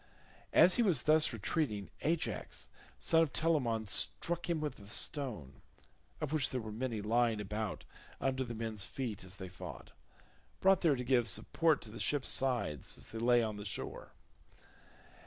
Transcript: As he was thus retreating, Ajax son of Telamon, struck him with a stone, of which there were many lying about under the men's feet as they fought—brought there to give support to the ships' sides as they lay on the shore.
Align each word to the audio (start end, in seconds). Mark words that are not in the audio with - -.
As 0.51 0.77
he 0.77 0.81
was 0.81 1.03
thus 1.03 1.31
retreating, 1.31 1.91
Ajax 2.01 2.69
son 2.97 3.21
of 3.21 3.31
Telamon, 3.33 3.85
struck 3.85 4.49
him 4.49 4.59
with 4.59 4.79
a 4.79 4.87
stone, 4.87 5.61
of 6.19 6.33
which 6.33 6.49
there 6.49 6.59
were 6.59 6.71
many 6.71 7.03
lying 7.03 7.39
about 7.39 7.85
under 8.19 8.43
the 8.43 8.55
men's 8.55 8.83
feet 8.83 9.23
as 9.23 9.35
they 9.35 9.47
fought—brought 9.49 10.81
there 10.81 10.95
to 10.95 11.03
give 11.03 11.29
support 11.29 11.83
to 11.83 11.91
the 11.91 11.99
ships' 11.99 12.31
sides 12.31 12.97
as 12.97 13.07
they 13.09 13.19
lay 13.19 13.43
on 13.43 13.57
the 13.57 13.63
shore. 13.65 14.13